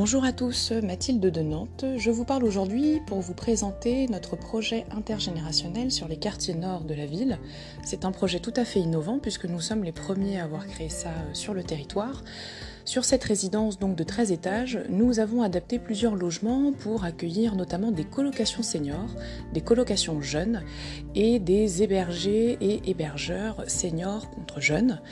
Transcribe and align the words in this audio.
Bonjour 0.00 0.24
à 0.24 0.30
tous, 0.30 0.70
Mathilde 0.70 1.26
de 1.26 1.40
Nantes. 1.40 1.84
Je 1.96 2.12
vous 2.12 2.24
parle 2.24 2.44
aujourd'hui 2.44 3.00
pour 3.08 3.18
vous 3.18 3.34
présenter 3.34 4.06
notre 4.06 4.36
projet 4.36 4.86
intergénérationnel 4.92 5.90
sur 5.90 6.06
les 6.06 6.16
quartiers 6.16 6.54
nord 6.54 6.84
de 6.84 6.94
la 6.94 7.04
ville. 7.04 7.40
C'est 7.82 8.04
un 8.04 8.12
projet 8.12 8.38
tout 8.38 8.54
à 8.54 8.64
fait 8.64 8.78
innovant 8.78 9.18
puisque 9.18 9.46
nous 9.46 9.60
sommes 9.60 9.82
les 9.82 9.90
premiers 9.90 10.38
à 10.38 10.44
avoir 10.44 10.68
créé 10.68 10.88
ça 10.88 11.10
sur 11.32 11.52
le 11.52 11.64
territoire. 11.64 12.22
Sur 12.88 13.04
cette 13.04 13.24
résidence 13.24 13.78
donc 13.78 13.96
de 13.96 14.02
13 14.04 14.32
étages, 14.32 14.78
nous 14.88 15.18
avons 15.18 15.42
adapté 15.42 15.80
plusieurs 15.80 16.14
logements 16.14 16.72
pour 16.72 17.04
accueillir 17.04 17.54
notamment 17.54 17.90
des 17.90 18.04
colocations 18.04 18.62
seniors, 18.62 19.14
des 19.52 19.60
colocations 19.60 20.22
jeunes 20.22 20.62
et 21.14 21.38
des 21.38 21.82
hébergés 21.82 22.56
et 22.60 22.88
hébergeurs 22.88 23.64
seniors 23.66 24.30
contre 24.30 24.60
jeunes. 24.60 25.02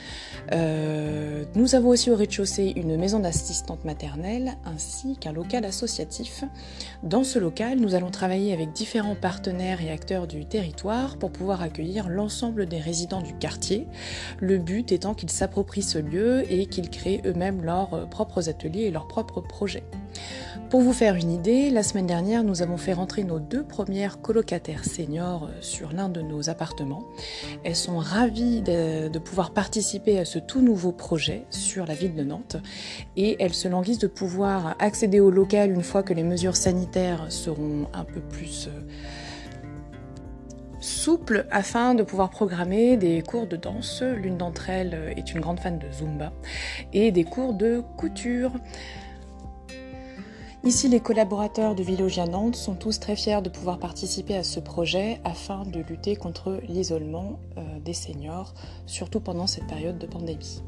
Euh, 0.53 1.43
nous 1.55 1.75
avons 1.75 1.89
aussi 1.89 2.09
au 2.09 2.15
rez-de-chaussée 2.15 2.73
une 2.75 2.97
maison 2.97 3.19
d'assistante 3.19 3.83
maternelle 3.85 4.53
ainsi 4.65 5.17
qu'un 5.17 5.33
local 5.33 5.65
associatif. 5.65 6.43
Dans 7.03 7.23
ce 7.23 7.39
local, 7.39 7.79
nous 7.79 7.95
allons 7.95 8.11
travailler 8.11 8.53
avec 8.53 8.71
différents 8.71 9.15
partenaires 9.15 9.81
et 9.81 9.91
acteurs 9.91 10.27
du 10.27 10.45
territoire 10.45 11.17
pour 11.17 11.31
pouvoir 11.31 11.61
accueillir 11.61 12.09
l'ensemble 12.09 12.65
des 12.65 12.79
résidents 12.79 13.21
du 13.21 13.33
quartier. 13.33 13.87
Le 14.39 14.57
but 14.57 14.91
étant 14.91 15.13
qu'ils 15.13 15.29
s'approprient 15.29 15.83
ce 15.83 15.97
lieu 15.97 16.51
et 16.51 16.65
qu'ils 16.67 16.89
créent 16.89 17.21
eux-mêmes 17.25 17.63
leurs 17.63 18.09
propres 18.09 18.49
ateliers 18.49 18.83
et 18.83 18.91
leurs 18.91 19.07
propres 19.07 19.41
projets. 19.41 19.83
Pour 20.69 20.81
vous 20.81 20.91
faire 20.91 21.15
une 21.15 21.31
idée, 21.31 21.69
la 21.69 21.81
semaine 21.81 22.07
dernière, 22.07 22.43
nous 22.43 22.61
avons 22.61 22.75
fait 22.75 22.91
rentrer 22.91 23.23
nos 23.23 23.39
deux 23.39 23.63
premières 23.63 24.19
colocataires 24.19 24.83
seniors 24.83 25.45
euh, 25.45 25.61
sur 25.61 25.93
l'un 25.93 26.09
de 26.09 26.21
nos 26.21 26.49
appartements. 26.49 27.03
Elles 27.63 27.75
sont 27.75 27.99
ravies 27.99 28.61
de, 28.61 29.17
pouvoir 29.19 29.51
participer 29.51 30.19
à 30.19 30.25
ce 30.25 30.39
tout 30.39 30.61
nouveau 30.61 30.91
projet 30.91 31.45
sur 31.51 31.85
la 31.85 31.93
ville 31.93 32.15
de 32.15 32.23
Nantes 32.23 32.57
et 33.15 33.37
elles 33.39 33.53
se 33.53 33.69
languissent 33.69 33.99
de 33.99 34.07
pouvoir 34.07 34.75
accéder 34.79 35.21
au 35.21 35.31
local 35.31 35.71
une 35.71 35.83
fois 35.83 36.03
que 36.03 36.13
les 36.13 36.23
mesures 36.23 36.57
sanitaires 36.57 37.27
seront 37.29 37.87
un 37.93 38.03
peu 38.03 38.19
plus 38.19 38.67
euh, 38.67 38.81
souple 40.81 41.45
afin 41.49 41.95
de 41.95 42.03
pouvoir 42.03 42.29
programmer 42.29 42.97
des 42.97 43.21
cours 43.21 43.47
de 43.47 43.55
danse. 43.55 44.03
L'une 44.03 44.35
d'entre 44.37 44.69
elles 44.69 45.13
est 45.15 45.31
une 45.33 45.39
grande 45.39 45.61
fan 45.61 45.79
de 45.79 45.89
Zumba 45.93 46.33
et 46.91 47.11
des 47.11 47.23
cours 47.23 47.53
de 47.53 47.81
couture. 47.95 48.51
Ici, 50.63 50.89
les 50.89 50.99
collaborateurs 50.99 51.75
de 51.75 51.83
Villogia 51.83 52.25
Nantes 52.25 52.55
sont 52.55 52.75
tous 52.75 52.99
très 52.99 53.15
fiers 53.15 53.41
de 53.41 53.49
pouvoir 53.49 53.79
participer 53.79 54.35
à 54.35 54.43
ce 54.43 54.59
projet 54.59 55.21
afin 55.23 55.63
de 55.63 55.79
lutter 55.79 56.15
contre 56.15 56.59
l'isolement 56.67 57.39
euh, 57.57 57.79
des 57.79 57.93
seniors, 57.93 58.53
surtout 58.85 59.19
pendant 59.19 59.47
cette 59.47 59.67
période 59.67 59.97
de 59.97 60.07
pandémie. 60.07 60.63